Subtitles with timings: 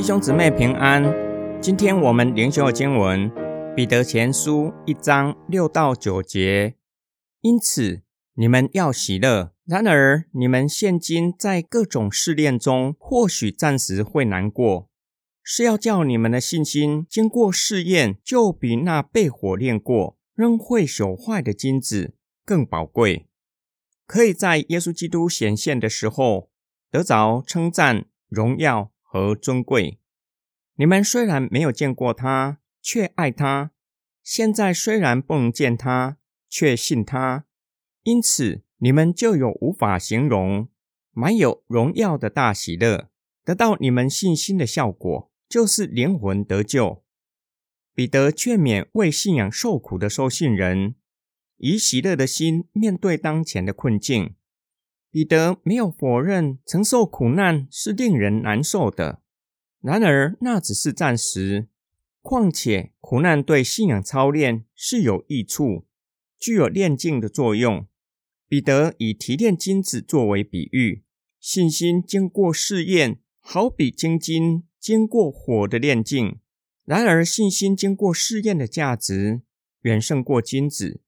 [0.00, 1.04] 弟兄姊妹平安。
[1.60, 3.30] 今天我们灵修的经文
[3.74, 6.76] 《彼得前书》一章六到九节。
[7.42, 8.00] 因此，
[8.32, 9.52] 你们要喜乐。
[9.66, 14.88] 然而，你们现今在各种试炼中，或许暂时会难过，
[15.42, 22.14] 是要叫你们的信心经过试验，就比那被火炼过、仍会朽坏的金子
[22.46, 23.26] 更宝贵，
[24.06, 26.48] 可以在耶稣基督显现的时候
[26.90, 28.92] 得着称赞、荣耀。
[29.12, 29.98] 和尊贵，
[30.80, 33.72] 你们虽然没有见过他，却爱他；
[34.22, 36.16] 现在虽然不能见他，
[36.48, 37.44] 却信他。
[38.02, 40.70] 因此，你们就有无法形容、
[41.12, 43.10] 满有荣耀的大喜乐。
[43.44, 47.04] 得到你们信心的效果，就是灵魂得救。
[47.94, 50.94] 彼得劝勉为信仰受苦的收信人，
[51.58, 54.34] 以喜乐的心面对当前的困境。
[55.10, 59.19] 彼得没有否认承受苦难是令人难受的，
[59.80, 61.68] 然而那只是暂时。
[62.22, 65.86] 况且苦难对信仰操练是有益处，
[66.38, 67.86] 具有炼净的作用。
[68.46, 71.02] 彼得以提炼金子作为比喻，
[71.38, 76.38] 信心经过试验，好比金金经过火的炼净。
[76.84, 79.40] 然而信心经过试验的价值
[79.82, 81.00] 远胜过金子，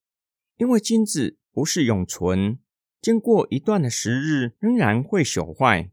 [0.56, 2.58] 因为金子不是永存。
[3.02, 5.90] 经过一段的时日，仍然会朽坏，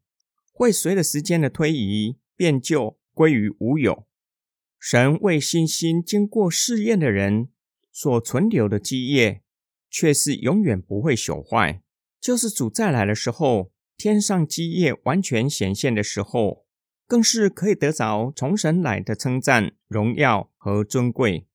[0.53, 4.07] 会随着时间的推移变旧，归于无有。
[4.79, 7.49] 神为信心经过试验的人
[7.91, 9.43] 所存留的基业，
[9.89, 11.83] 却是永远不会朽坏。
[12.21, 16.65] 就是主再来的时候，天上基业完全显现的时候，
[17.05, 21.45] 更是可以得着从神来的称赞、荣耀和尊贵。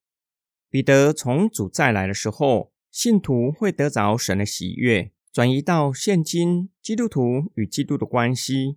[0.69, 5.13] 彼得从主再来的时候，信徒会得着神的喜悦。
[5.33, 8.77] 转移到现今基督徒与基督的关系，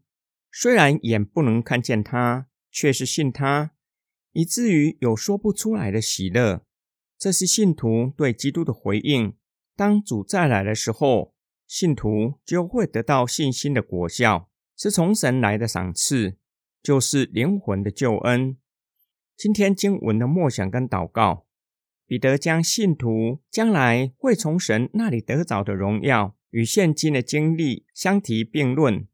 [0.51, 3.71] 虽然眼不能看见他，却是信他，
[4.31, 6.63] 以至于有说不出来的喜乐。
[7.17, 9.35] 这是信徒对基督的回应。
[9.75, 11.33] 当主再来的时候，
[11.67, 16.37] 信徒就会得到信心的果效，是从神来的赏赐，
[16.81, 18.57] 就是灵魂的救恩。
[19.35, 21.45] 今天经文的默想跟祷告，
[22.07, 26.35] 彼得将信徒将来会从神那里得着的荣耀。
[26.51, 29.05] 与现今的经历相提并论，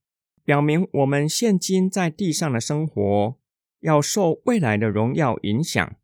[0.44, 3.40] 表明我们现今在地上的生活
[3.80, 5.96] 要受未来的荣耀影响。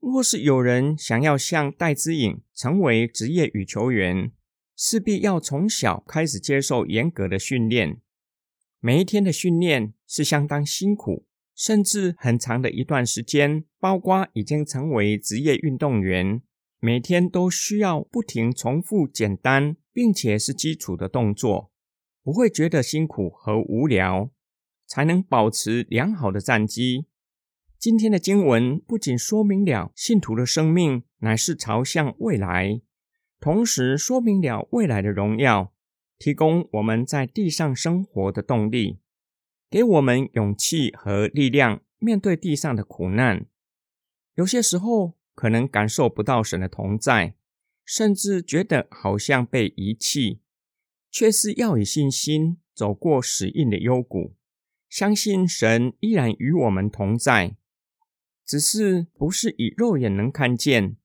[0.00, 4.30] 若是有人想要像戴之颖成为职业羽球员，
[4.76, 8.00] 势必要从小开始接受严格的训练。
[8.80, 13.64] 每一天的训练是相当辛苦，甚至很长的一段时间。
[13.80, 16.40] 包括已经成为职业运动员。
[16.80, 21.70] 每天都需要不停重复简单并且是基础的动作，
[22.24, 24.30] 不会觉得辛苦和无聊，
[24.86, 27.06] 才能保持良好的战绩。
[27.78, 32.80] 今天的经文不仅说明了信徒的生命乃是朝向未来，
[33.38, 35.72] 同时说明了未来的荣耀，
[36.18, 38.98] 提供我们在地上生活的动力，
[39.70, 43.46] 给我们勇气和力量面对地上的苦难。
[44.34, 45.14] 有些时候。
[45.36, 47.34] 可能感受不到神的同在，
[47.84, 50.38] 甚至觉得好像被遗弃，
[51.14, 54.34] 却是要以信心走过死硬的幽谷，
[54.88, 57.56] 相信神依然与我们同在。
[58.44, 60.96] 只是不是以肉眼能看见，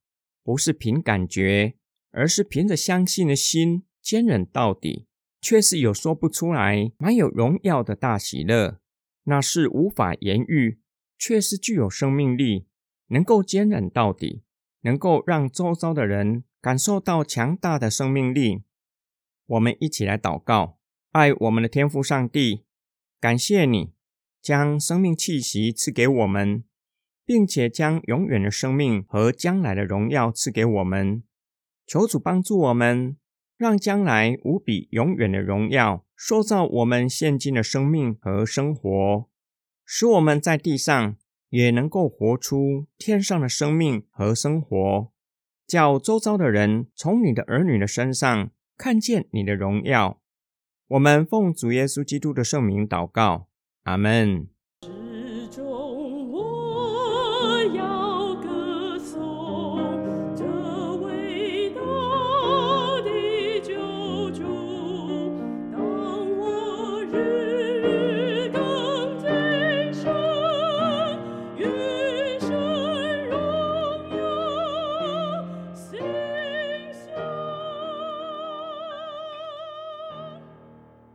[0.43, 1.75] 不是凭感觉，
[2.09, 5.05] 而是凭着相信的心坚忍到底，
[5.39, 8.79] 却是有说不出来、满有荣耀的大喜乐，
[9.25, 10.79] 那是无法言喻，
[11.19, 12.65] 却是具有生命力。
[13.09, 14.41] 能够坚忍到底，
[14.81, 18.63] 能够让周遭的人感受到强大的生命力。
[19.49, 20.77] 我们一起来祷告：
[21.11, 22.65] 爱我们的天父上帝，
[23.19, 23.93] 感谢你
[24.41, 26.63] 将生命气息赐给我们，
[27.25, 31.23] 并且将永远的生命和将来的荣耀赐给我们。
[31.87, 33.17] 求主帮助我们，
[33.57, 39.29] 让将来无比永远的荣耀塑造我们现今的生命和生活，
[39.85, 41.17] 使我们在地上。
[41.51, 45.11] 也能够活出天上的生命和生活，
[45.65, 50.21] 叫周遭的人从你的儿女的身上看见你的荣耀。
[50.87, 53.49] 我们奉主耶稣基督的圣名祷告，
[53.83, 54.47] 阿门。